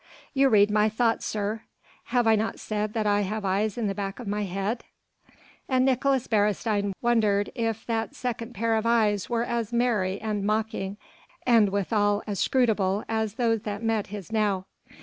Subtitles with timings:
[0.33, 1.61] "You read my thoughts, sir."
[2.05, 4.83] "Have I not said that I have eyes at the back of my head?"
[5.69, 10.97] And Nicolaes Beresteyn wondered if that second pair of eyes were as merry and mocking
[11.45, 14.65] and withal as inscrutable as those that met his now.